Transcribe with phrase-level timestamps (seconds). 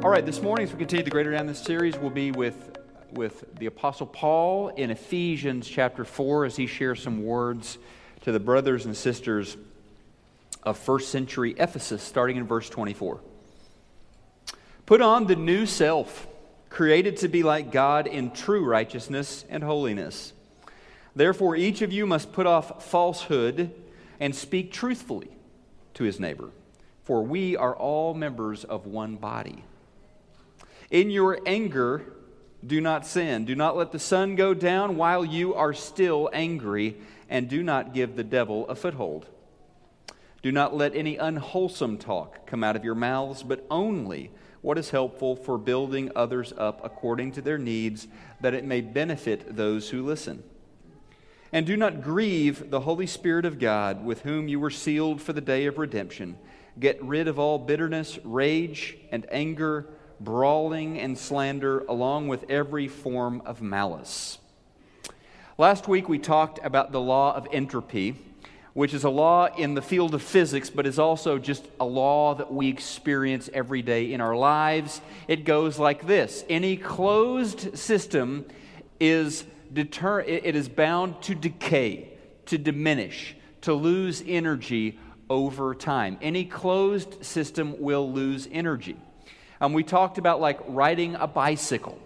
[0.00, 2.78] All right, this morning, as we continue the Greater Than this series, we'll be with,
[3.10, 7.78] with the Apostle Paul in Ephesians chapter 4 as he shares some words
[8.20, 9.56] to the brothers and sisters
[10.62, 13.20] of first century Ephesus, starting in verse 24.
[14.86, 16.28] Put on the new self,
[16.70, 20.32] created to be like God in true righteousness and holiness.
[21.16, 23.74] Therefore, each of you must put off falsehood
[24.20, 25.30] and speak truthfully
[25.94, 26.50] to his neighbor,
[27.02, 29.64] for we are all members of one body.
[30.90, 32.14] In your anger,
[32.66, 33.44] do not sin.
[33.44, 36.96] Do not let the sun go down while you are still angry,
[37.28, 39.26] and do not give the devil a foothold.
[40.42, 44.90] Do not let any unwholesome talk come out of your mouths, but only what is
[44.90, 48.08] helpful for building others up according to their needs,
[48.40, 50.42] that it may benefit those who listen.
[51.52, 55.32] And do not grieve the Holy Spirit of God, with whom you were sealed for
[55.32, 56.36] the day of redemption.
[56.78, 59.86] Get rid of all bitterness, rage, and anger,
[60.20, 64.38] brawling, and slander, along with every form of malice.
[65.56, 68.14] Last week we talked about the law of entropy,
[68.74, 72.34] which is a law in the field of physics, but is also just a law
[72.36, 75.00] that we experience every day in our lives.
[75.26, 78.46] It goes like this Any closed system
[79.00, 82.16] is deter- it is bound to decay,
[82.46, 86.18] to diminish, to lose energy over time.
[86.22, 88.96] Any closed system will lose energy.
[89.60, 91.98] Um, we talked about like riding a bicycle.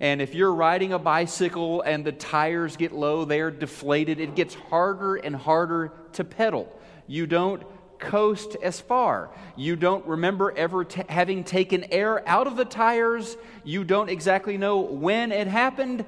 [0.00, 4.54] And if you're riding a bicycle and the tires get low, they're deflated, it gets
[4.54, 6.72] harder and harder to pedal.
[7.06, 7.62] You don't
[7.98, 9.30] coast as far.
[9.56, 13.36] You don't remember ever t- having taken air out of the tires.
[13.64, 16.04] You don't exactly know when it happened,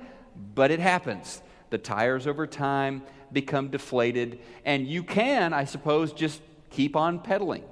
[0.54, 1.42] but it happens.
[1.70, 6.40] The tires over time become deflated, and you can, I suppose, just
[6.70, 7.64] keep on pedaling,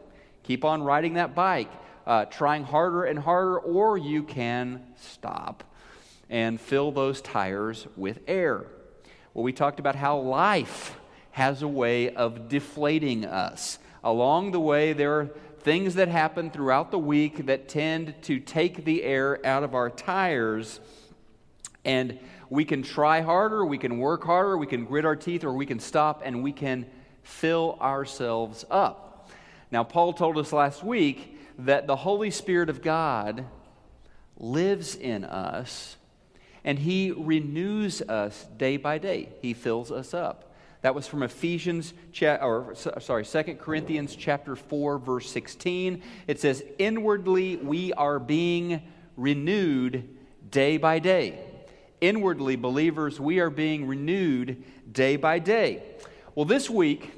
[0.42, 1.70] keep on riding that bike,
[2.08, 5.62] uh, trying harder and harder, or you can stop
[6.30, 8.64] and fill those tires with air.
[9.34, 10.98] Well, we talked about how life
[11.32, 13.78] has a way of deflating us.
[14.02, 15.26] Along the way, there are
[15.60, 19.90] things that happen throughout the week that tend to take the air out of our
[19.90, 20.80] tires.
[21.84, 22.18] And
[22.48, 25.66] we can try harder, we can work harder, we can grit our teeth, or we
[25.66, 26.86] can stop and we can
[27.22, 29.30] fill ourselves up.
[29.70, 33.44] Now, Paul told us last week that the Holy Spirit of God
[34.36, 35.96] lives in us
[36.64, 39.28] and he renews us day by day.
[39.40, 40.54] He fills us up.
[40.82, 41.92] That was from Ephesians,
[42.22, 46.02] or uh, sorry, 2 Corinthians chapter 4, verse 16.
[46.26, 48.82] It says, Inwardly we are being
[49.16, 50.16] renewed
[50.50, 51.40] day by day
[52.00, 55.82] inwardly, believers, we are being renewed day by day.
[56.34, 57.12] Well, this week,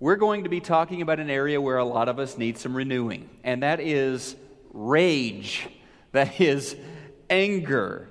[0.00, 2.76] we're going to be talking about an area where a lot of us need some
[2.76, 4.36] renewing, and that is
[4.72, 5.68] rage,
[6.12, 6.76] that is
[7.28, 8.08] anger.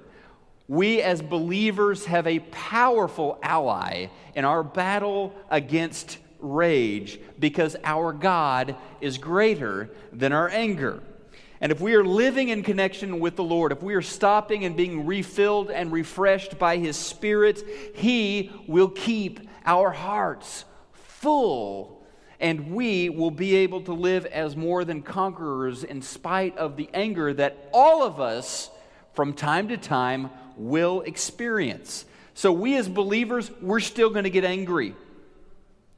[0.68, 8.76] We as believers have a powerful ally in our battle against rage because our God
[9.00, 11.02] is greater than our anger.
[11.62, 14.76] And if we are living in connection with the Lord, if we are stopping and
[14.76, 17.64] being refilled and refreshed by His Spirit,
[17.96, 20.66] He will keep our hearts
[21.22, 22.04] full.
[22.40, 26.90] And we will be able to live as more than conquerors in spite of the
[26.94, 28.70] anger that all of us,
[29.14, 32.06] from time to time, will experience.
[32.36, 34.96] So, we as believers, we're still going to get angry.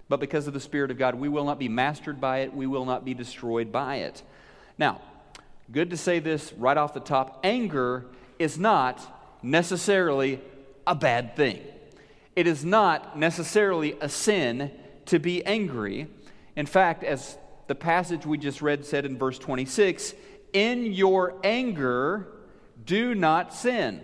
[0.08, 2.66] But because of the Spirit of God, we will not be mastered by it, we
[2.66, 4.24] will not be destroyed by it.
[4.78, 5.02] Now,
[5.72, 8.06] good to say this right off the top anger
[8.40, 10.40] is not necessarily
[10.88, 11.62] a bad thing.
[12.36, 14.72] It is not necessarily a sin
[15.10, 16.08] to be angry.
[16.56, 17.38] In fact, as
[17.68, 20.14] the passage we just read said in verse 26,
[20.54, 22.28] in your anger,
[22.86, 24.02] do not sin.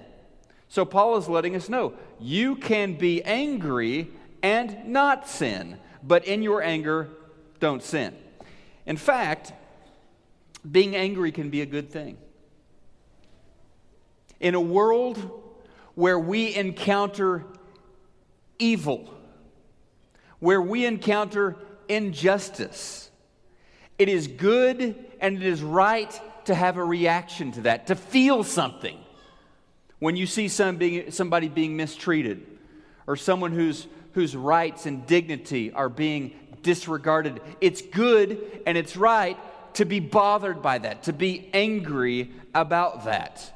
[0.67, 4.09] So Paul is letting us know you can be angry
[4.41, 7.09] and not sin, but in your anger,
[7.59, 8.16] don't sin.
[8.85, 9.53] In fact,
[10.69, 12.17] being angry can be a good thing.
[14.40, 15.17] In a world
[15.93, 17.46] where we encounter
[18.59, 19.15] evil,
[20.45, 21.55] where we encounter
[21.87, 23.09] injustice,
[23.97, 28.43] it is good and it is right to have a reaction to that, to feel
[28.43, 28.95] something.
[29.97, 32.45] When you see some being, somebody being mistreated
[33.07, 39.39] or someone whose, whose rights and dignity are being disregarded, it's good and it's right
[39.73, 43.51] to be bothered by that, to be angry about that.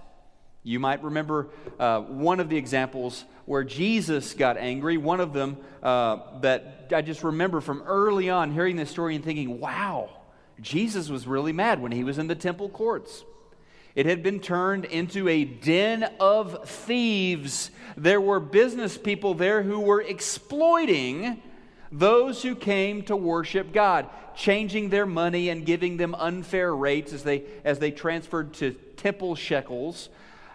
[0.64, 1.50] You might remember
[1.80, 4.98] uh, one of the examples where Jesus got angry.
[4.98, 9.26] One of them uh, that I just remember from early on hearing this story and
[9.26, 10.12] thinking, wow,
[10.62, 13.24] Jesus was really mad when he was in the temple courts.
[13.96, 17.72] It had been turned into a den of thieves.
[17.98, 21.42] There were business people there who were exploiting
[21.92, 27.24] those who came to worship God, changing their money and giving them unfair rates as
[27.24, 30.10] they, as they transferred to temple shekels.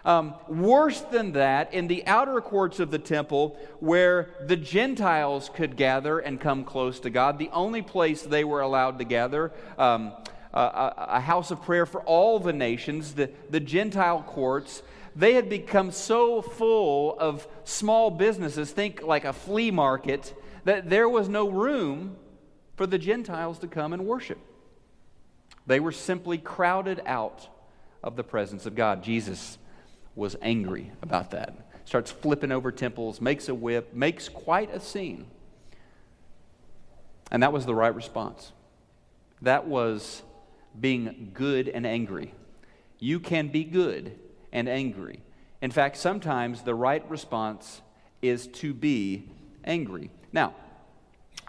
[0.05, 5.75] Um, worse than that, in the outer courts of the temple, where the Gentiles could
[5.75, 10.13] gather and come close to God, the only place they were allowed to gather, um,
[10.53, 14.83] a, a house of prayer for all the nations, the, the Gentile courts,
[15.15, 20.35] they had become so full of small businesses, think like a flea market,
[20.65, 22.15] that there was no room
[22.75, 24.37] for the Gentiles to come and worship.
[25.65, 27.47] They were simply crowded out
[28.03, 29.01] of the presence of God.
[29.03, 29.57] Jesus
[30.15, 31.55] was angry about that.
[31.85, 35.27] Starts flipping over temples, makes a whip, makes quite a scene.
[37.31, 38.53] And that was the right response.
[39.41, 40.23] That was
[40.79, 42.33] being good and angry.
[42.99, 44.17] You can be good
[44.51, 45.19] and angry.
[45.61, 47.81] In fact, sometimes the right response
[48.21, 49.29] is to be
[49.63, 50.09] angry.
[50.31, 50.55] Now,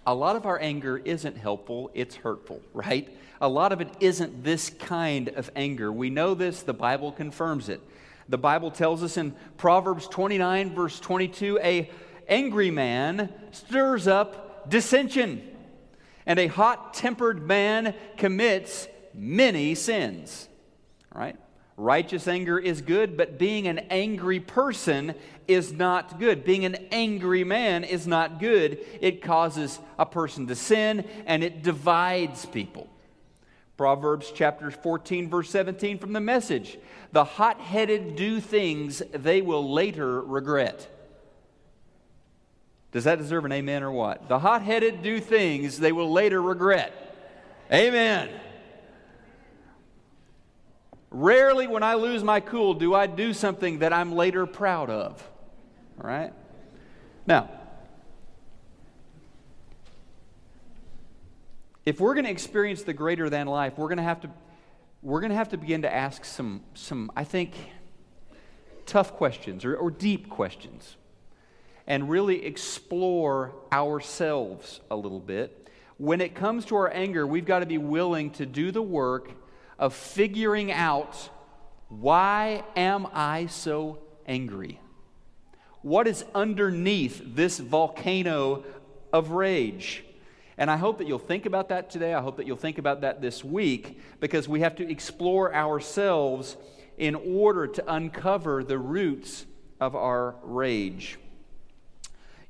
[0.06, 3.08] a lot of our anger isn't helpful, it's hurtful, right?
[3.40, 5.92] A lot of it isn't this kind of anger.
[5.92, 7.80] We know this, the Bible confirms it.
[8.28, 11.90] The Bible tells us in Proverbs 29, verse 22, a
[12.28, 15.42] angry man stirs up dissension,
[16.26, 20.48] and a hot tempered man commits many sins.
[21.14, 21.36] Right?
[21.76, 25.14] Righteous anger is good, but being an angry person
[25.46, 26.42] is not good.
[26.42, 28.78] Being an angry man is not good.
[29.00, 32.88] It causes a person to sin and it divides people.
[33.76, 36.78] Proverbs chapter 14, verse 17 from the message
[37.12, 40.88] The hot headed do things they will later regret.
[42.92, 44.28] Does that deserve an amen or what?
[44.28, 46.92] The hot headed do things they will later regret.
[47.70, 48.30] Amen.
[51.10, 55.28] Rarely, when I lose my cool, do I do something that I'm later proud of.
[56.00, 56.32] All right?
[57.26, 57.50] Now,
[61.86, 64.30] if we're going to experience the greater than life, we're going to have to
[65.02, 67.54] we're going to have to begin to ask some some I think
[68.86, 70.96] tough questions or, or deep questions
[71.86, 75.70] and really explore ourselves a little bit.
[75.98, 79.30] When it comes to our anger, we've got to be willing to do the work
[79.78, 81.30] of figuring out
[81.88, 84.80] why am I so angry?
[85.82, 88.64] What is underneath this volcano
[89.12, 90.02] of rage?
[90.58, 92.14] And I hope that you'll think about that today.
[92.14, 96.56] I hope that you'll think about that this week because we have to explore ourselves
[96.96, 99.44] in order to uncover the roots
[99.80, 101.18] of our rage.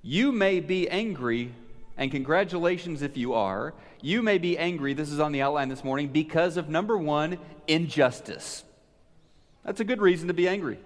[0.03, 1.53] You may be angry,
[1.97, 3.75] and congratulations if you are.
[4.00, 7.38] You may be angry, this is on the outline this morning, because of number one,
[7.67, 8.62] injustice.
[9.64, 10.79] That's a good reason to be angry.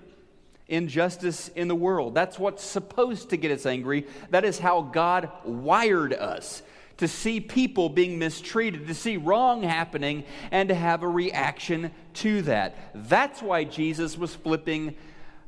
[0.69, 2.15] Injustice in the world.
[2.15, 4.07] That's what's supposed to get us angry.
[4.31, 6.63] That is how God wired us
[7.01, 12.43] to see people being mistreated, to see wrong happening, and to have a reaction to
[12.43, 12.77] that.
[12.95, 14.95] That's why Jesus was flipping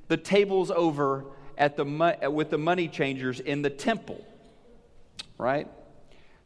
[0.09, 1.27] the tables over
[1.59, 4.25] at the, with the money changers in the temple,
[5.37, 5.69] right?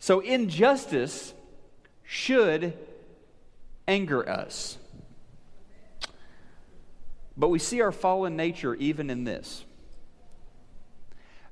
[0.01, 1.33] So, injustice
[2.03, 2.77] should
[3.87, 4.77] anger us.
[7.37, 9.65] But we see our fallen nature even in this.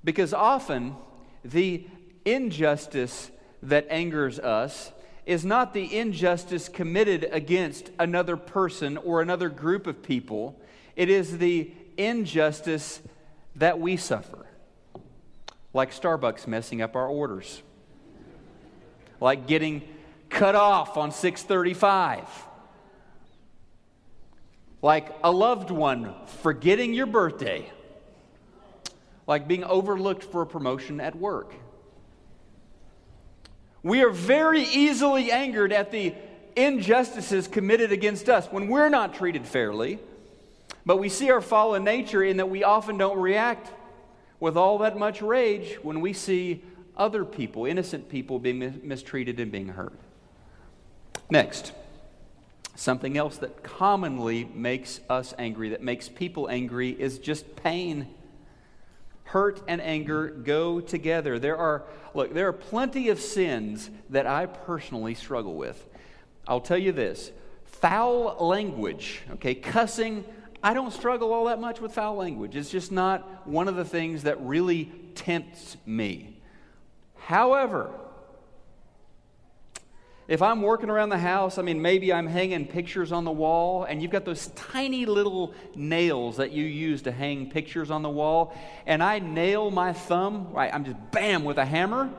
[0.03, 0.97] Because often
[1.45, 1.87] the
[2.25, 3.31] injustice
[3.65, 4.93] that angers us
[5.27, 10.61] is not the injustice committed against another person or another group of people,
[10.97, 13.01] it is the injustice
[13.57, 14.47] that we suffer.
[15.73, 17.63] Like Starbucks messing up our orders.
[19.21, 19.83] Like getting
[20.29, 22.29] cut off on 635.
[24.83, 27.71] Like a loved one forgetting your birthday.
[29.27, 31.55] Like being overlooked for a promotion at work.
[33.85, 36.15] We are very easily angered at the
[36.57, 39.99] injustices committed against us when we're not treated fairly.
[40.87, 43.71] But we see our fallen nature in that we often don't react
[44.41, 46.63] with all that much rage when we see
[46.97, 49.99] other people, innocent people, being mistreated and being hurt.
[51.31, 51.73] Next,
[52.75, 58.09] something else that commonly makes us angry, that makes people angry, is just pain.
[59.35, 61.41] Hurt and anger go together.
[61.41, 61.83] There are,
[62.15, 65.85] look, there are plenty of sins that I personally struggle with.
[66.47, 67.33] I'll tell you this
[67.65, 70.25] foul language, okay, cussing,
[70.63, 72.55] I don't struggle all that much with foul language.
[72.55, 76.41] It's just not one of the things that really tempts me.
[77.17, 77.91] However,
[80.27, 83.85] If I'm working around the house, I mean, maybe I'm hanging pictures on the wall,
[83.85, 88.09] and you've got those tiny little nails that you use to hang pictures on the
[88.09, 90.73] wall, and I nail my thumb, right?
[90.73, 92.11] I'm just bam with a hammer.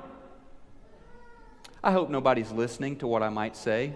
[1.83, 3.93] I hope nobody's listening to what I might say.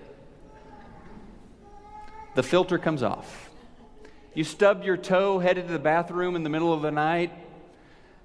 [2.34, 3.50] The filter comes off.
[4.34, 7.32] You stubbed your toe, headed to the bathroom in the middle of the night.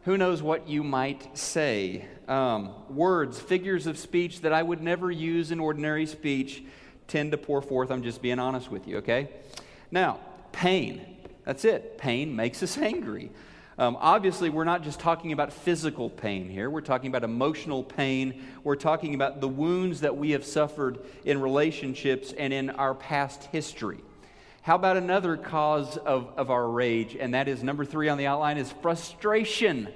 [0.04, 2.06] Who knows what you might say?
[2.28, 6.62] um, words, figures of speech that I would never use in ordinary speech
[7.06, 7.90] tend to pour forth.
[7.90, 9.28] I'm just being honest with you, okay?
[9.90, 10.20] Now,
[10.52, 11.16] pain.
[11.44, 11.98] That's it.
[11.98, 13.30] Pain makes us angry.
[13.76, 16.70] Um, obviously, we're not just talking about physical pain here.
[16.70, 18.42] We're talking about emotional pain.
[18.62, 23.44] We're talking about the wounds that we have suffered in relationships and in our past
[23.44, 23.98] history.
[24.64, 27.18] How about another cause of, of our rage?
[27.20, 29.88] And that is number three on the outline is frustration.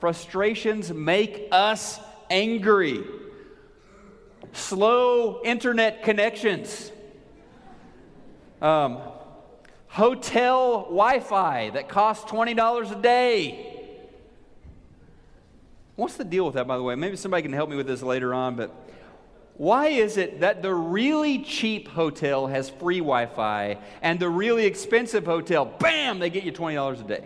[0.00, 3.04] Frustrations make us angry.
[4.52, 6.90] Slow internet connections.
[8.60, 8.98] Um,
[9.86, 13.86] hotel Wi Fi that costs $20 a day.
[15.94, 16.96] What's the deal with that, by the way?
[16.96, 18.74] Maybe somebody can help me with this later on, but
[19.62, 24.66] why is it that the really cheap hotel has free Wi Fi and the really
[24.66, 27.24] expensive hotel, bam, they get you $20 a day?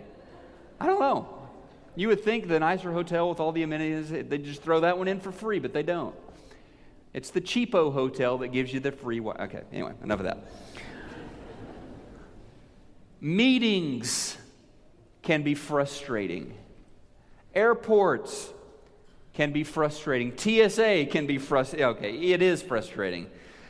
[0.79, 1.27] I don't know.
[1.95, 5.07] You would think the nicer hotel with all the amenities, they just throw that one
[5.07, 6.13] in for free, but they don't.
[7.11, 9.17] It's the cheapo hotel that gives you the free.
[9.17, 10.45] Wi- okay, anyway, enough of that.
[13.19, 14.37] Meetings
[15.23, 16.53] can be frustrating.
[17.55, 18.53] Airports
[19.37, 20.35] can be frustrating.
[20.35, 21.85] TSA can be frustrating.
[21.89, 23.29] Okay, it is frustrating.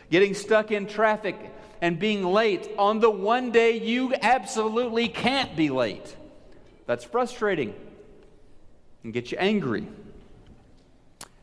[0.09, 1.35] Getting stuck in traffic
[1.81, 6.15] and being late on the one day you absolutely can't be late.
[6.85, 7.75] That's frustrating
[9.03, 9.85] and get you angry.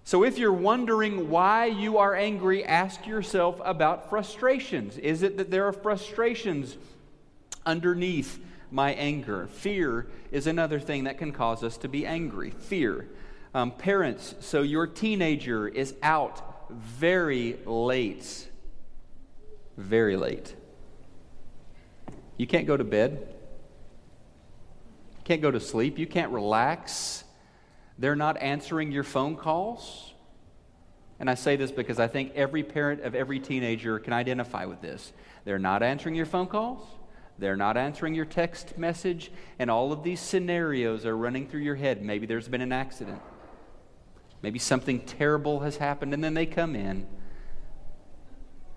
[0.04, 4.96] So, if you're wondering why you are angry, ask yourself about frustrations.
[4.96, 6.78] Is it that there are frustrations
[7.66, 8.38] underneath
[8.70, 9.48] my anger?
[9.48, 12.52] Fear is another thing that can cause us to be angry.
[12.52, 13.06] Fear.
[13.54, 18.48] Um, parents, so your teenager is out very late.
[19.76, 20.56] Very late.
[22.36, 23.28] You can't go to bed.
[25.18, 25.98] You can't go to sleep.
[26.00, 27.22] You can't relax.
[27.96, 30.12] They're not answering your phone calls.
[31.20, 34.80] And I say this because I think every parent of every teenager can identify with
[34.80, 35.12] this.
[35.44, 36.84] They're not answering your phone calls.
[37.38, 39.30] They're not answering your text message.
[39.60, 42.02] And all of these scenarios are running through your head.
[42.02, 43.22] Maybe there's been an accident.
[44.44, 47.06] Maybe something terrible has happened, and then they come in,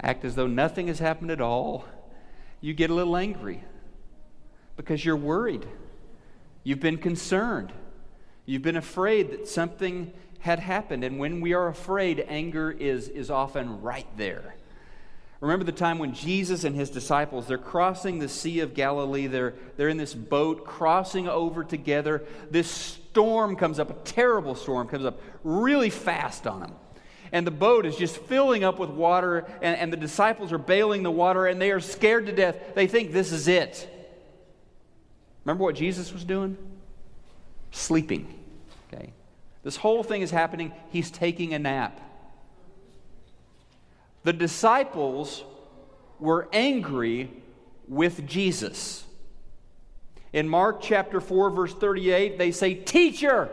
[0.02, 1.84] act as though nothing has happened at all.
[2.62, 3.66] You get a little angry
[4.78, 5.68] because you're worried.
[6.64, 7.74] You've been concerned.
[8.46, 11.04] You've been afraid that something had happened.
[11.04, 14.56] And when we are afraid, anger is, is often right there.
[15.42, 19.28] Remember the time when Jesus and his disciples, they're crossing the Sea of Galilee.
[19.28, 22.24] They're, they're in this boat crossing over together.
[22.50, 26.76] This storm comes up, a terrible storm comes up really fast on them.
[27.32, 31.02] And the boat is just filling up with water, and, and the disciples are bailing
[31.02, 32.76] the water, and they are scared to death.
[32.76, 33.90] They think this is it.
[35.44, 36.58] Remember what Jesus was doing?
[37.72, 38.32] Sleeping.
[38.94, 39.12] Okay?
[39.64, 40.72] This whole thing is happening.
[40.92, 42.00] He's taking a nap.
[44.26, 45.44] The disciples
[46.20, 47.32] were angry
[47.88, 49.07] with Jesus.
[50.34, 53.50] In Mark chapter 4, verse 38, they say, Teacher,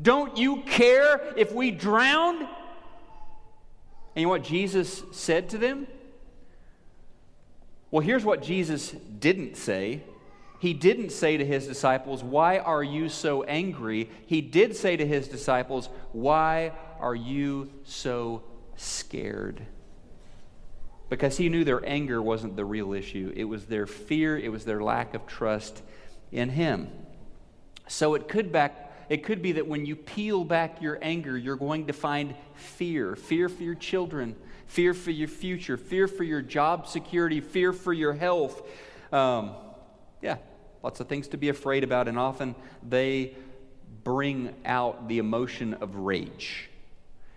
[0.00, 2.40] don't you care if we drown?
[2.40, 2.48] And
[4.16, 5.86] you know what Jesus said to them?
[7.90, 10.02] Well, here's what Jesus didn't say
[10.62, 14.08] he didn't say to his disciples, Why are you so angry?
[14.26, 16.70] He did say to his disciples, Why
[17.00, 18.44] are you so
[18.76, 19.66] scared?
[21.12, 24.64] Because he knew their anger wasn't the real issue, it was their fear, it was
[24.64, 25.82] their lack of trust
[26.30, 26.90] in him.
[27.86, 31.56] So it could back it could be that when you peel back your anger, you're
[31.56, 36.40] going to find fear fear for your children, fear for your future, fear for your
[36.40, 38.62] job security, fear for your health.
[39.12, 39.50] Um,
[40.22, 40.38] yeah,
[40.82, 43.36] lots of things to be afraid about, and often they
[44.02, 46.70] bring out the emotion of rage.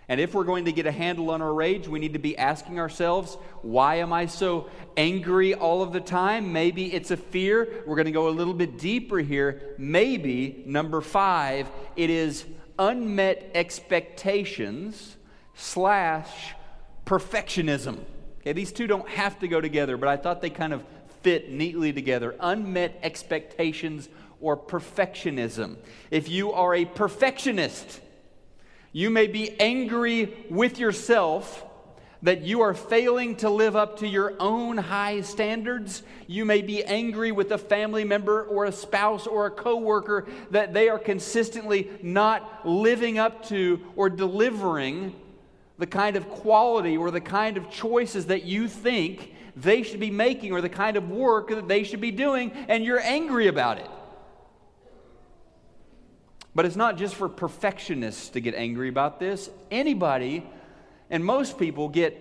[0.08, 2.38] And if we're going to get a handle on our rage, we need to be
[2.38, 6.52] asking ourselves, why am I so angry all of the time?
[6.52, 7.82] Maybe it's a fear.
[7.86, 9.74] We're going to go a little bit deeper here.
[9.78, 12.44] Maybe, number five, it is
[12.78, 15.16] unmet expectations
[15.54, 16.54] slash
[17.04, 17.98] perfectionism.
[18.40, 20.84] Okay, these two don't have to go together, but I thought they kind of
[21.22, 24.08] fit neatly together unmet expectations
[24.40, 25.78] or perfectionism.
[26.12, 28.00] If you are a perfectionist,
[28.96, 31.66] you may be angry with yourself
[32.22, 36.02] that you are failing to live up to your own high standards.
[36.26, 40.72] You may be angry with a family member or a spouse or a coworker that
[40.72, 45.14] they are consistently not living up to or delivering
[45.76, 50.10] the kind of quality or the kind of choices that you think they should be
[50.10, 53.76] making or the kind of work that they should be doing, and you're angry about
[53.76, 53.90] it.
[56.56, 59.50] But it's not just for perfectionists to get angry about this.
[59.70, 60.42] Anybody
[61.10, 62.16] and most people get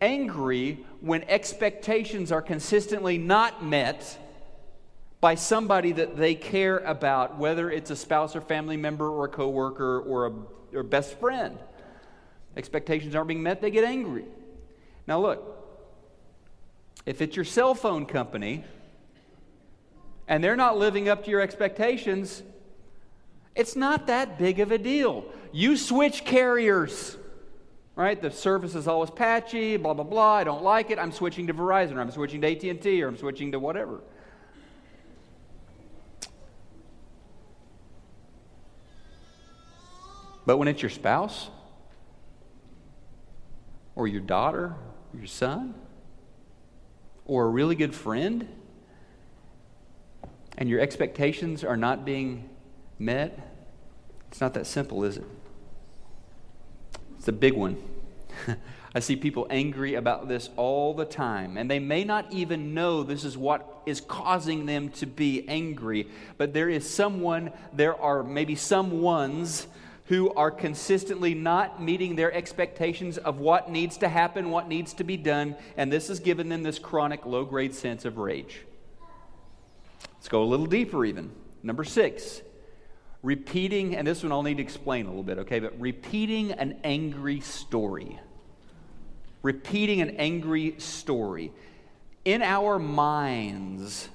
[0.00, 4.16] angry when expectations are consistently not met
[5.20, 9.28] by somebody that they care about, whether it's a spouse or family member or a
[9.28, 10.32] coworker or a
[10.72, 11.58] or best friend.
[12.56, 14.24] Expectations aren't being met, they get angry.
[15.08, 15.42] Now, look,
[17.06, 18.62] if it's your cell phone company
[20.28, 22.44] and they're not living up to your expectations,
[23.54, 25.24] it's not that big of a deal.
[25.52, 27.16] You switch carriers
[28.00, 28.20] right?
[28.22, 30.36] The service is always patchy, blah blah blah.
[30.36, 30.98] I don't like it.
[30.98, 34.00] I'm switching to Verizon, or I'm switching to AT&T, or I'm switching to whatever.
[40.46, 41.50] But when it's your spouse,
[43.94, 44.74] or your daughter,
[45.12, 45.74] or your son,
[47.26, 48.48] or a really good friend,
[50.56, 52.49] and your expectations are not being
[53.00, 53.38] met,
[54.30, 55.24] it's not that simple, is it?
[57.18, 57.76] It's a big one.
[58.94, 63.02] I see people angry about this all the time, and they may not even know
[63.02, 68.22] this is what is causing them to be angry, but there is someone, there are
[68.22, 69.66] maybe some ones
[70.06, 75.04] who are consistently not meeting their expectations of what needs to happen, what needs to
[75.04, 78.62] be done, and this has given them this chronic low grade sense of rage.
[80.14, 81.30] Let's go a little deeper, even.
[81.62, 82.42] Number six,
[83.22, 85.60] repeating, and this one I'll need to explain a little bit, okay?
[85.60, 88.18] But repeating an angry story.
[89.42, 91.52] Repeating an angry story.
[92.24, 94.08] In our minds,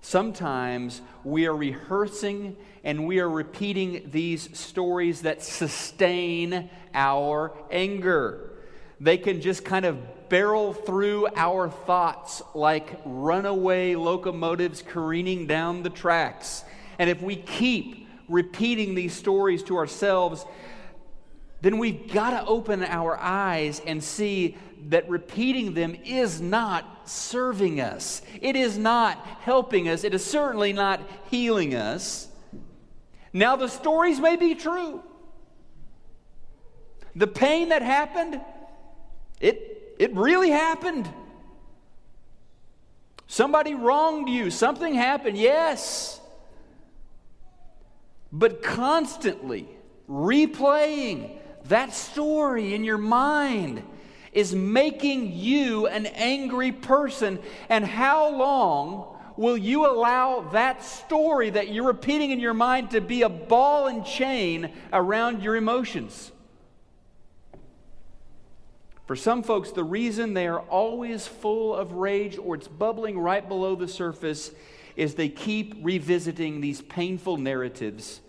[0.00, 8.52] sometimes we are rehearsing and we are repeating these stories that sustain our anger.
[9.00, 15.90] They can just kind of barrel through our thoughts like runaway locomotives careening down the
[15.90, 16.64] tracks.
[16.98, 20.44] And if we keep repeating these stories to ourselves,
[21.60, 24.56] then we've got to open our eyes and see
[24.88, 28.22] that repeating them is not serving us.
[28.40, 30.04] It is not helping us.
[30.04, 32.28] It is certainly not healing us.
[33.32, 35.02] Now, the stories may be true.
[37.14, 38.40] The pain that happened,
[39.40, 41.08] it, it really happened.
[43.26, 44.50] Somebody wronged you.
[44.50, 45.36] Something happened.
[45.36, 46.20] Yes
[48.38, 49.66] but constantly
[50.10, 53.82] replaying that story in your mind
[54.30, 57.38] is making you an angry person.
[57.70, 63.00] And how long will you allow that story that you're repeating in your mind to
[63.00, 66.30] be a ball and chain around your emotions?
[69.06, 73.48] For some folks, the reason they are always full of rage or it's bubbling right
[73.48, 74.50] below the surface
[74.94, 78.20] is they keep revisiting these painful narratives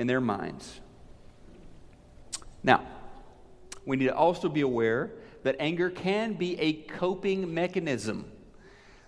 [0.00, 0.80] in their minds.
[2.62, 2.86] Now,
[3.84, 5.10] we need to also be aware
[5.42, 8.24] that anger can be a coping mechanism.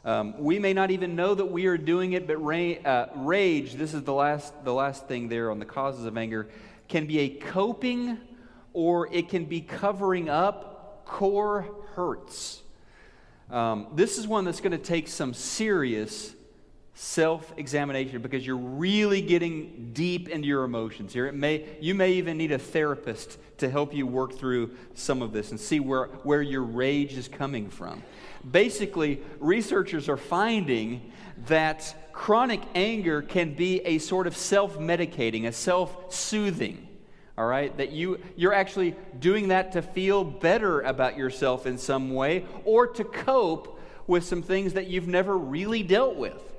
[0.04, 3.72] Um, we may not even know that we are doing it, but ra- uh, rage,
[3.72, 6.50] this is the last, the last thing there on the causes of anger,
[6.88, 8.18] can be a coping
[8.74, 12.60] or it can be covering up core hurts.
[13.50, 16.34] Um, this is one that's going to take some serious
[16.94, 21.26] self examination because you're really getting deep into your emotions here.
[21.26, 25.32] It may, you may even need a therapist to help you work through some of
[25.32, 28.02] this and see where, where your rage is coming from.
[28.48, 31.12] Basically, researchers are finding
[31.46, 36.88] that chronic anger can be a sort of self medicating, a self soothing.
[37.38, 42.12] All right, that you, you're actually doing that to feel better about yourself in some
[42.12, 46.51] way or to cope with some things that you've never really dealt with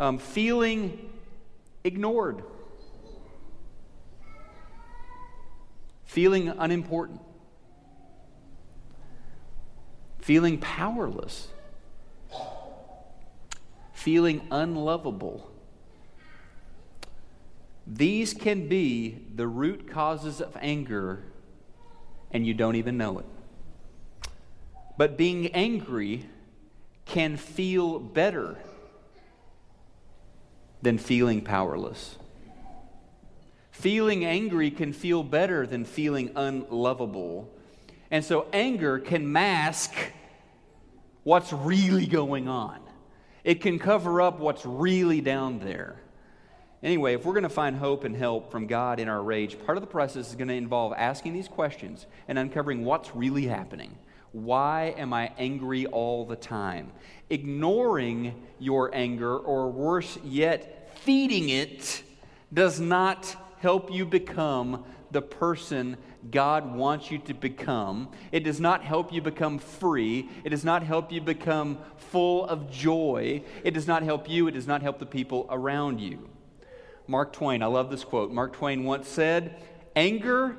[0.00, 0.98] um, feeling
[1.84, 2.42] ignored,
[6.06, 7.20] feeling unimportant,
[10.20, 11.48] feeling powerless,
[13.92, 15.50] feeling unlovable.
[17.86, 21.24] These can be the root causes of anger,
[22.30, 23.26] and you don't even know it.
[24.96, 26.26] But being angry
[27.04, 28.56] can feel better
[30.82, 32.16] than feeling powerless.
[33.70, 37.50] Feeling angry can feel better than feeling unlovable.
[38.10, 39.94] And so anger can mask
[41.22, 42.80] what's really going on,
[43.44, 46.00] it can cover up what's really down there.
[46.82, 49.76] Anyway, if we're going to find hope and help from God in our rage, part
[49.76, 53.98] of the process is going to involve asking these questions and uncovering what's really happening.
[54.32, 56.92] Why am I angry all the time?
[57.28, 62.02] Ignoring your anger, or worse yet, feeding it,
[62.52, 65.96] does not help you become the person
[66.30, 68.10] God wants you to become.
[68.30, 70.28] It does not help you become free.
[70.44, 73.42] It does not help you become full of joy.
[73.64, 74.46] It does not help you.
[74.46, 76.28] It does not help the people around you.
[77.06, 78.30] Mark Twain, I love this quote.
[78.30, 79.56] Mark Twain once said,
[79.96, 80.56] Anger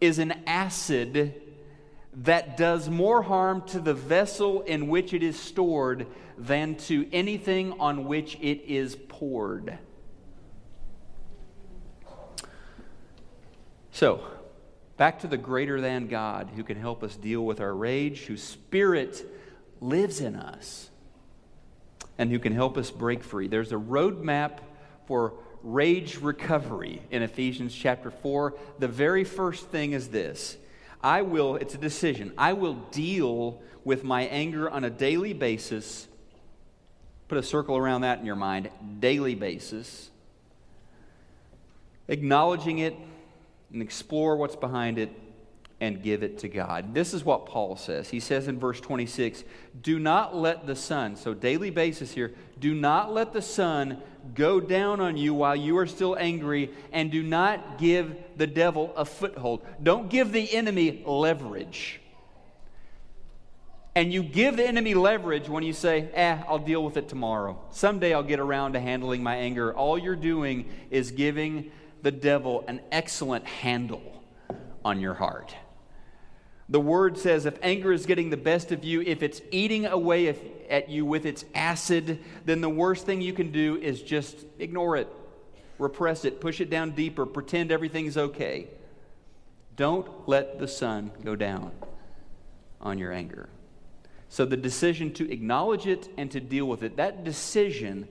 [0.00, 1.49] is an acid
[2.12, 7.78] that does more harm to the vessel in which it is stored than to anything
[7.78, 9.78] on which it is poured.
[13.92, 14.22] So,
[14.96, 18.42] back to the greater than God who can help us deal with our rage, whose
[18.42, 19.24] spirit
[19.80, 20.90] lives in us,
[22.18, 23.46] and who can help us break free.
[23.46, 24.58] There's a roadmap
[25.06, 28.54] for rage recovery in Ephesians chapter 4.
[28.78, 30.56] The very first thing is this
[31.02, 36.06] I will, it's a decision, I will deal with my anger on a daily basis.
[37.28, 40.10] Put a circle around that in your mind, daily basis.
[42.08, 42.94] Acknowledging it
[43.72, 45.10] and explore what's behind it
[45.80, 46.92] and give it to God.
[46.92, 48.10] This is what Paul says.
[48.10, 49.44] He says in verse 26
[49.80, 54.02] Do not let the sun, so daily basis here, do not let the sun
[54.34, 58.92] go down on you while you are still angry, and do not give the devil
[58.96, 59.64] a foothold.
[59.82, 62.00] Don't give the enemy leverage.
[63.94, 67.60] And you give the enemy leverage when you say, eh, I'll deal with it tomorrow.
[67.70, 69.74] Someday I'll get around to handling my anger.
[69.74, 74.22] All you're doing is giving the devil an excellent handle
[74.84, 75.54] on your heart.
[76.70, 80.28] The word says if anger is getting the best of you, if it's eating away
[80.70, 84.96] at you with its acid, then the worst thing you can do is just ignore
[84.96, 85.08] it,
[85.78, 88.68] repress it, push it down deeper, pretend everything's okay.
[89.74, 91.72] Don't let the sun go down
[92.80, 93.48] on your anger.
[94.28, 98.06] So the decision to acknowledge it and to deal with it, that decision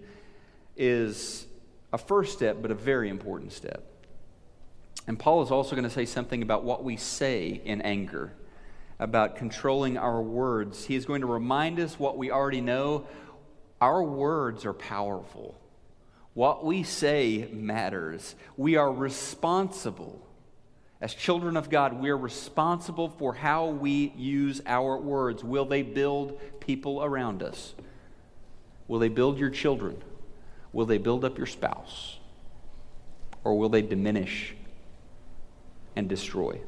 [0.76, 1.46] is
[1.94, 3.86] a first step, but a very important step.
[5.08, 8.34] And Paul is also going to say something about what we say in anger
[9.00, 10.86] about controlling our words.
[10.86, 13.08] He is going to remind us what we already know.
[13.80, 15.60] Our words are powerful.
[16.34, 18.36] What we say matters.
[18.58, 20.22] We are responsible.
[21.02, 25.44] As children of God, we are responsible for how we use our words.
[25.44, 27.74] Will they build people around us?
[28.90, 30.02] Will they build your children?
[30.74, 32.20] Will they build up your spouse?
[33.46, 34.56] Or will they diminish
[35.96, 36.60] and destroy?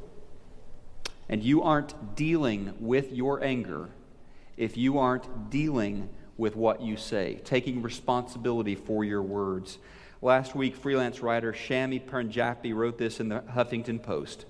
[1.32, 3.88] And you aren't dealing with your anger
[4.58, 9.78] if you aren't dealing with what you say, taking responsibility for your words.
[10.20, 14.44] Last week, freelance writer Shami Panjabi wrote this in the Huffington Post.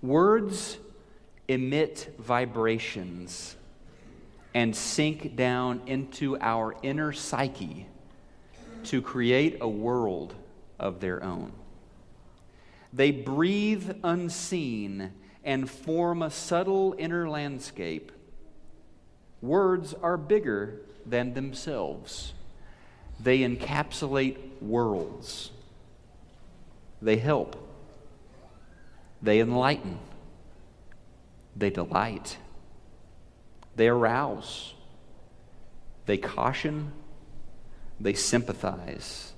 [0.00, 0.78] Words
[1.46, 3.54] emit vibrations
[4.54, 7.86] and sink down into our inner psyche
[8.84, 10.34] to create a world
[10.78, 11.52] of their own.
[12.96, 15.12] They breathe unseen
[15.44, 18.10] and form a subtle inner landscape.
[19.42, 22.32] Words are bigger than themselves,
[23.20, 25.50] they encapsulate worlds.
[27.02, 27.54] They help,
[29.20, 29.98] they enlighten,
[31.54, 32.38] they delight,
[33.76, 34.72] they arouse,
[36.06, 36.92] they caution,
[38.00, 39.34] they sympathize.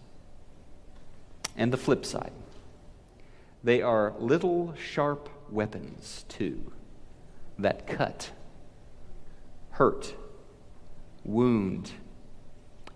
[1.57, 2.31] And the flip side
[3.63, 6.73] they are little sharp weapons, too,
[7.59, 8.31] that cut,
[9.71, 10.15] hurt,
[11.25, 11.93] wound,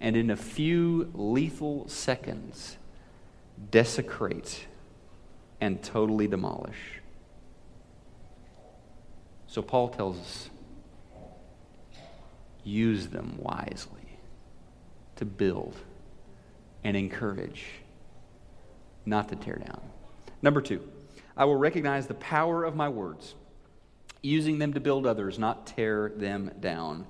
[0.01, 2.77] and in a few lethal seconds
[3.71, 4.67] desecrate
[5.61, 7.01] and totally demolish.
[9.47, 10.51] So Paul tells us
[12.65, 14.19] use them wisely
[15.17, 15.77] to build
[16.85, 17.65] and encourage,
[19.05, 19.83] not to tear down.
[20.43, 20.83] Number two,
[21.37, 23.35] I will recognize the power of my words,
[24.23, 27.07] using them to build others, not tear them down.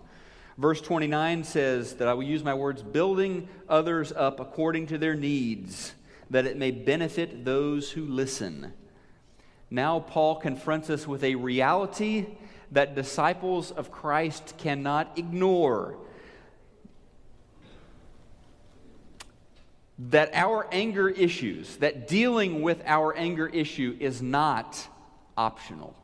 [0.58, 5.14] Verse 29 says that I will use my words, building others up according to their
[5.14, 5.94] needs,
[6.28, 8.74] that it may benefit those who listen.
[9.70, 12.26] Now, Paul confronts us with a reality
[12.70, 15.96] that disciples of Christ cannot ignore.
[19.98, 24.86] That our anger issues, that dealing with our anger issue is not
[25.36, 25.94] optional.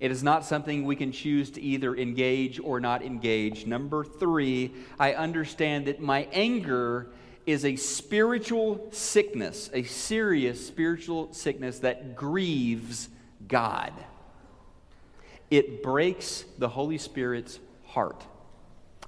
[0.00, 3.66] It is not something we can choose to either engage or not engage.
[3.66, 7.08] Number three, I understand that my anger
[7.46, 13.08] is a spiritual sickness, a serious spiritual sickness that grieves
[13.46, 13.92] God.
[15.50, 18.24] It breaks the Holy Spirit's heart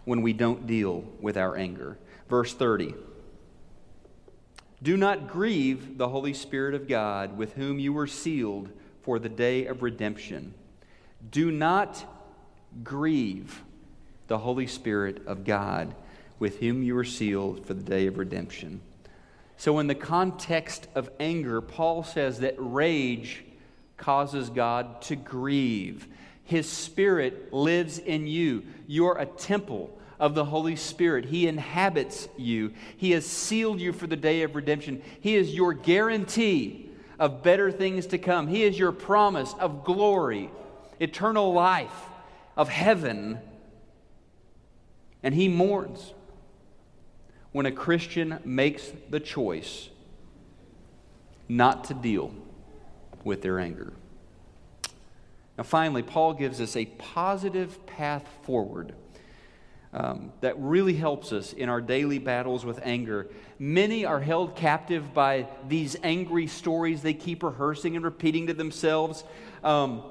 [0.04, 1.98] when we don't deal with our anger.
[2.28, 2.94] Verse 30.
[4.82, 8.70] Do not grieve the Holy Spirit of God, with whom you were sealed
[9.02, 10.54] for the day of redemption.
[11.30, 12.04] Do not
[12.82, 13.62] grieve
[14.26, 15.94] the Holy Spirit of God,
[16.40, 18.80] with whom you were sealed for the day of redemption.
[19.56, 23.44] So, in the context of anger, Paul says that rage
[23.96, 26.08] causes God to grieve.
[26.42, 28.64] His Spirit lives in you.
[28.88, 31.24] You're a temple of the Holy Spirit.
[31.24, 32.72] He inhabits you.
[32.96, 35.02] He has sealed you for the day of redemption.
[35.20, 38.46] He is your guarantee of better things to come.
[38.46, 40.48] He is your promise of glory
[41.00, 42.06] eternal life,
[42.56, 43.40] of heaven.
[45.24, 46.14] And he mourns
[47.50, 49.88] when a Christian makes the choice
[51.48, 52.32] not to deal
[53.24, 53.92] with their anger.
[55.58, 58.94] Now, finally, Paul gives us a positive path forward
[59.94, 63.28] um, that really helps us in our daily battles with anger.
[63.58, 69.24] Many are held captive by these angry stories they keep rehearsing and repeating to themselves.
[69.62, 70.02] Um,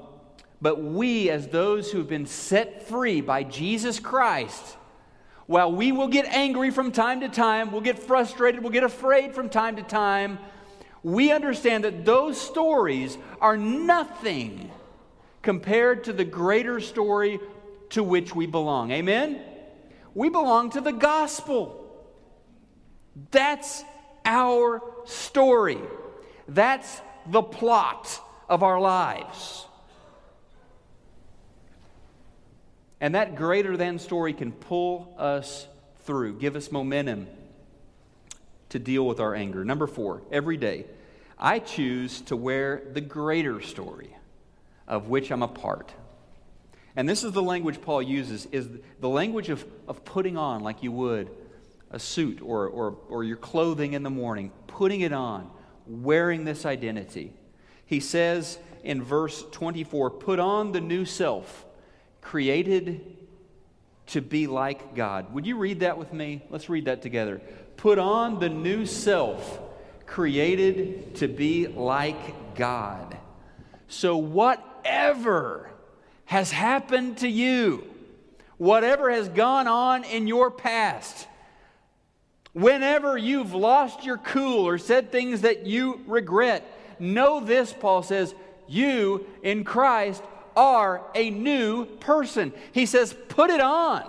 [0.60, 4.76] but we, as those who have been set free by Jesus Christ,
[5.46, 9.34] while we will get angry from time to time, we'll get frustrated, we'll get afraid
[9.34, 10.38] from time to time,
[11.02, 14.70] we understand that those stories are nothing
[15.42, 17.40] compared to the greater story
[17.90, 18.92] to which we belong.
[18.92, 19.40] Amen?
[20.14, 21.78] We belong to the gospel.
[23.30, 23.84] That's
[24.24, 25.78] our story.
[26.48, 29.66] That's the plot of our lives.
[33.00, 35.66] And that greater than story can pull us
[36.04, 37.26] through, give us momentum
[38.68, 39.64] to deal with our anger.
[39.64, 40.86] Number four, every day,
[41.38, 44.16] I choose to wear the greater story
[44.86, 45.92] of which I'm a part.
[46.96, 48.68] And this is the language Paul uses, is
[49.00, 51.30] the language of, of putting on like you would
[51.90, 55.50] a suit or, or, or your clothing in the morning, putting it on,
[55.86, 57.32] wearing this identity.
[57.84, 61.66] He says in verse 24, put on the new self
[62.22, 63.18] created
[64.06, 65.32] to be like God.
[65.34, 66.42] Would you read that with me?
[66.50, 67.40] Let's read that together.
[67.76, 69.60] Put on the new self,
[70.06, 73.16] created to be like God.
[73.88, 75.71] So, whatever
[76.24, 77.84] has happened to you,
[78.58, 81.26] whatever has gone on in your past,
[82.52, 86.64] whenever you've lost your cool or said things that you regret,
[86.98, 88.34] know this, Paul says,
[88.68, 90.22] you in Christ
[90.56, 92.52] are a new person.
[92.72, 94.08] He says, put it on,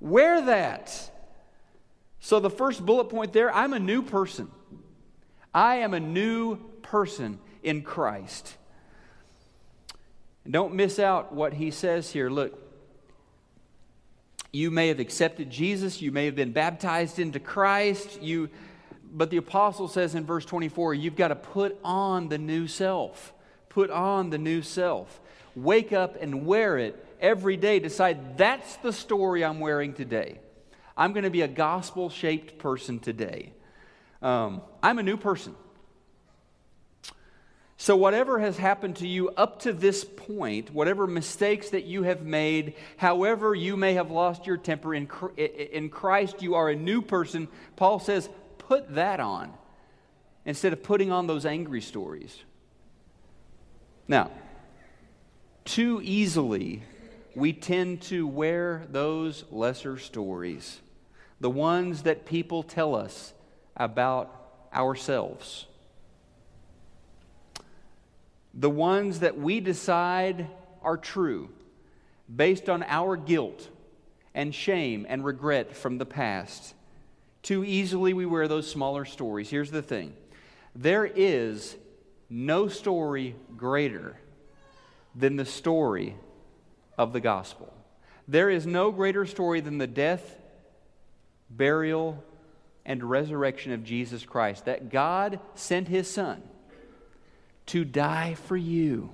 [0.00, 1.10] wear that.
[2.20, 4.50] So, the first bullet point there I'm a new person.
[5.52, 8.56] I am a new person in Christ.
[10.44, 12.30] And don't miss out what he says here.
[12.30, 12.60] Look,
[14.52, 18.50] you may have accepted Jesus, you may have been baptized into Christ, you
[19.16, 23.32] but the apostle says in verse 24, you've got to put on the new self.
[23.68, 25.20] Put on the new self
[25.56, 27.78] wake up and wear it every day.
[27.78, 30.40] Decide that's the story I'm wearing today.
[30.96, 33.52] I'm going to be a gospel shaped person today.
[34.22, 35.54] Um, I'm a new person.
[37.84, 42.22] So, whatever has happened to you up to this point, whatever mistakes that you have
[42.22, 47.46] made, however you may have lost your temper, in, Christ you are a new person.
[47.76, 49.52] Paul says, put that on
[50.46, 52.34] instead of putting on those angry stories.
[54.08, 54.30] Now,
[55.66, 56.84] too easily,
[57.34, 60.80] we tend to wear those lesser stories,
[61.38, 63.34] the ones that people tell us
[63.76, 65.66] about ourselves,
[68.54, 70.46] the ones that we decide
[70.82, 71.50] are true
[72.34, 73.68] based on our guilt
[74.34, 76.74] and shame and regret from the past.
[77.42, 79.50] Too easily, we wear those smaller stories.
[79.50, 80.14] Here's the thing
[80.74, 81.76] there is
[82.30, 84.16] no story greater
[85.14, 86.16] than the story
[86.96, 87.72] of the gospel.
[88.26, 90.36] There is no greater story than the death,
[91.50, 92.22] burial,
[92.86, 94.64] and resurrection of Jesus Christ.
[94.64, 96.42] That God sent his Son
[97.66, 99.10] to die for you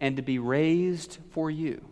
[0.00, 1.84] and to be raised for you.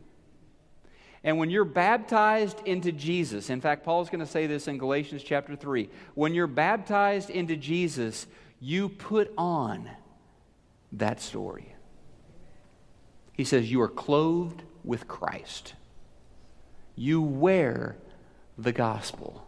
[1.25, 5.23] And when you're baptized into Jesus, in fact, Paul's going to say this in Galatians
[5.23, 5.89] chapter 3.
[6.15, 8.27] When you're baptized into Jesus,
[8.61, 9.89] you put on
[10.93, 11.75] that story.
[13.35, 15.75] He says, You are clothed with Christ.
[16.97, 17.97] You wear
[18.59, 19.47] the gospel.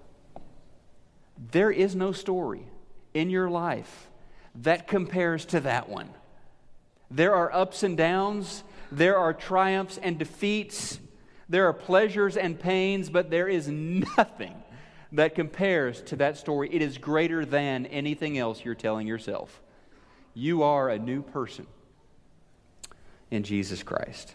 [1.51, 2.67] There is no story
[3.12, 4.09] in your life
[4.57, 6.11] that compares to that one.
[7.11, 10.99] There are ups and downs, there are triumphs and defeats,
[11.49, 14.55] there are pleasures and pains, but there is nothing
[15.12, 16.69] that compares to that story.
[16.73, 19.61] It is greater than anything else you're telling yourself.
[20.35, 21.67] You are a new person
[23.31, 24.35] in Jesus Christ.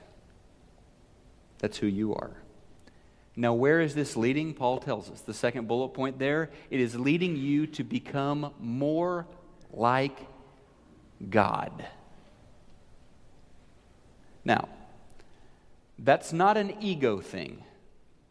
[1.60, 2.32] That's who you are.
[3.36, 4.54] Now, where is this leading?
[4.54, 5.22] Paul tells us.
[5.22, 9.28] The second bullet point there it is leading you to become more
[9.72, 10.18] like
[11.30, 11.86] God.
[14.46, 14.70] Now,
[15.98, 17.64] that's not an ego thing,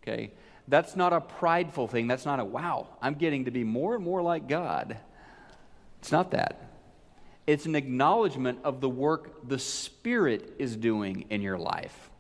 [0.03, 0.33] okay?
[0.67, 2.07] That's not a prideful thing.
[2.07, 4.97] That's not a, wow, I'm getting to be more and more like God.
[6.01, 6.71] It's not that.
[7.47, 12.11] It's an acknowledgement of the work the Spirit is doing in your life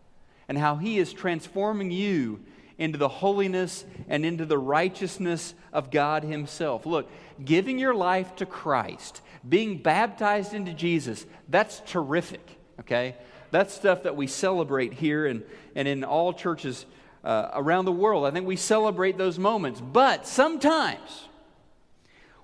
[0.49, 2.41] and how He is transforming you
[2.79, 6.87] into the holiness and into the righteousness of God Himself.
[6.87, 7.11] Look,
[7.45, 13.17] giving your life to Christ, being baptized into Jesus, that's terrific, okay?
[13.51, 15.43] That's stuff that we celebrate here and,
[15.75, 16.87] and in all churches
[17.25, 18.25] uh, around the world.
[18.27, 19.81] I think we celebrate those moments.
[19.81, 21.29] But sometimes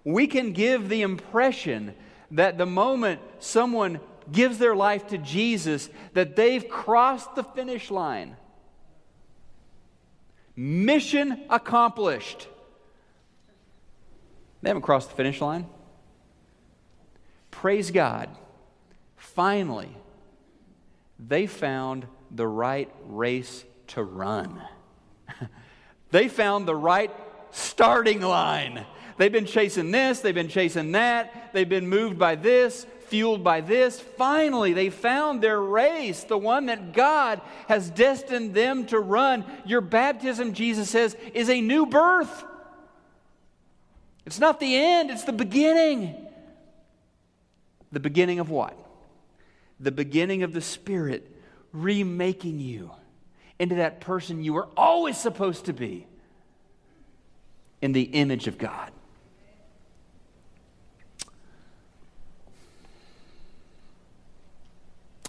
[0.03, 1.95] we can give the impression
[2.31, 4.01] that the moment someone
[4.33, 8.37] gives their life to Jesus, that they've crossed the finish line.
[10.57, 12.49] Mission accomplished.
[14.63, 15.67] They haven't crossed the finish line.
[17.51, 18.31] Praise God.
[19.17, 19.97] Finally,
[21.19, 24.63] they found the right race to run.
[26.11, 27.11] they found the right
[27.51, 28.85] starting line.
[29.17, 33.61] They've been chasing this, they've been chasing that, they've been moved by this, fueled by
[33.61, 34.01] this.
[34.01, 39.45] Finally, they found their race, the one that God has destined them to run.
[39.65, 42.45] Your baptism, Jesus says, is a new birth.
[44.27, 46.15] It's not the end, it's the beginning.
[47.93, 48.77] The beginning of what?
[49.79, 51.31] The beginning of the Spirit
[51.73, 52.91] remaking you
[53.59, 56.07] into that person you were always supposed to be
[57.81, 58.91] in the image of God.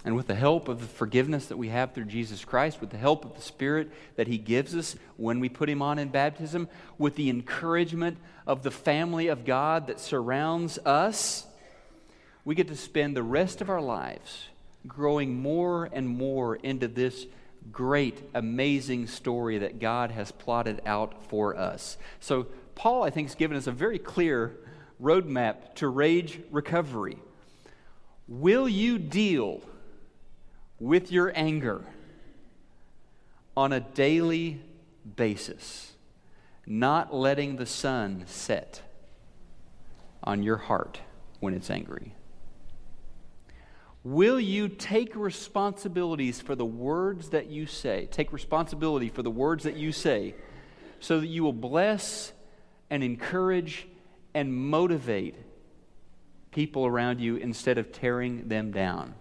[0.06, 2.96] And with the help of the forgiveness that we have through Jesus Christ, with the
[2.96, 6.68] help of the Spirit that He gives us when we put Him on in baptism,
[6.96, 8.16] with the encouragement
[8.46, 11.44] of the family of God that surrounds us,
[12.44, 14.46] we get to spend the rest of our lives
[14.86, 17.26] growing more and more into this
[17.72, 21.96] great, amazing story that God has plotted out for us.
[22.20, 24.54] So, Paul, I think, has given us a very clear
[25.02, 27.18] roadmap to rage recovery.
[28.28, 29.62] Will you deal
[30.78, 31.84] with your anger
[33.56, 34.60] on a daily
[35.16, 35.92] basis,
[36.66, 38.82] not letting the sun set
[40.22, 41.00] on your heart
[41.40, 42.14] when it's angry?
[44.04, 48.06] Will you take responsibilities for the words that you say?
[48.10, 50.36] Take responsibility for the words that you say
[51.00, 52.32] so that you will bless
[52.88, 53.88] and encourage
[54.32, 55.34] and motivate
[56.52, 59.14] people around you instead of tearing them down.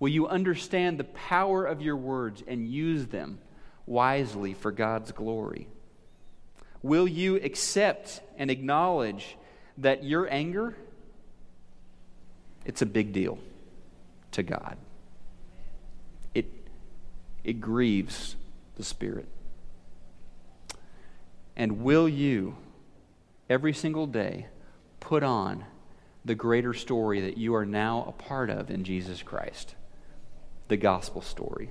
[0.00, 3.38] Will you understand the power of your words and use them
[3.86, 5.68] wisely for God's glory?
[6.82, 9.36] Will you accept and acknowledge
[9.78, 10.74] that your anger
[12.64, 13.38] it's a big deal
[14.32, 14.76] to God.
[16.34, 16.46] It
[17.42, 18.36] it grieves
[18.76, 19.28] the spirit.
[21.56, 22.56] And will you
[23.48, 24.46] every single day
[25.00, 25.64] put on
[26.24, 29.74] the greater story that you are now a part of in Jesus Christ?
[30.70, 31.68] The gospel story.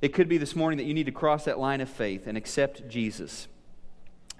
[0.00, 2.36] It could be this morning that you need to cross that line of faith and
[2.38, 3.48] accept Jesus.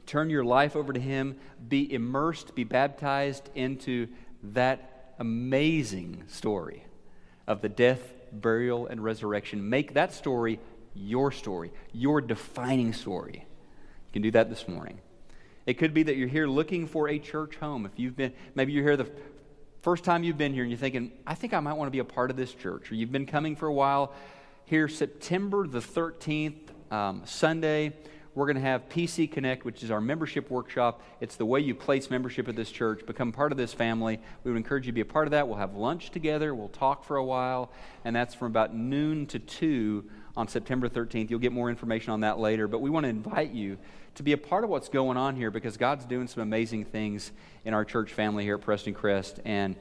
[0.06, 1.36] Turn your life over to Him,
[1.68, 4.08] be immersed, be baptized into
[4.42, 6.84] that amazing story
[7.46, 9.68] of the death, burial, and resurrection.
[9.68, 10.60] Make that story
[10.94, 13.46] your story, your defining story.
[13.46, 15.00] You can do that this morning.
[15.64, 17.86] It could be that you're here looking for a church home.
[17.86, 19.10] If you've been, maybe you're here the
[19.82, 21.98] first time you've been here and you're thinking, I think I might want to be
[21.98, 24.14] a part of this church, or you've been coming for a while,
[24.64, 27.92] here September the 13th, um, Sunday,
[28.34, 31.02] we're going to have PC Connect, which is our membership workshop.
[31.20, 34.20] It's the way you place membership at this church, become part of this family.
[34.44, 35.48] We would encourage you to be a part of that.
[35.48, 37.72] We'll have lunch together, we'll talk for a while,
[38.04, 40.04] and that's from about noon to 2
[40.36, 41.28] on September 13th.
[41.28, 43.78] You'll get more information on that later, but we want to invite you
[44.16, 47.32] to be a part of what's going on here because God's doing some amazing things
[47.64, 49.40] in our church family here at Prestoncrest.
[49.44, 49.76] And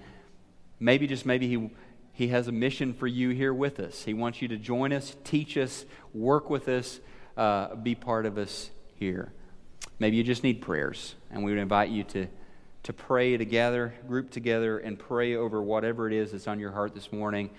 [0.80, 1.70] maybe, just maybe, He,
[2.14, 4.04] He has a mission for you here with us.
[4.04, 7.00] He wants you to join us, teach us, work with us,
[7.36, 9.32] uh, be part of us here.
[10.00, 12.28] Maybe you just need prayers, and we would invite you to,
[12.84, 16.96] to pray together, group together, and pray over whatever it is that's on your heart
[16.96, 17.52] this morning.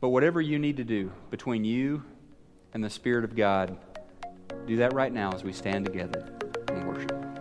[0.00, 2.04] But whatever you need to do between you
[2.74, 3.78] and the Spirit of God,
[4.66, 6.26] do that right now as we stand together
[6.68, 7.35] and worship.